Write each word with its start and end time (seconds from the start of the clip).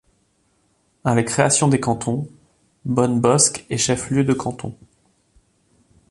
À 1.03 1.13
la 1.13 1.21
création 1.21 1.67
des 1.67 1.79
cantons, 1.79 2.27
Bonnebosq 2.85 3.67
est 3.69 3.77
chef-lieu 3.77 4.23
de 4.23 4.33
canton. 4.33 4.75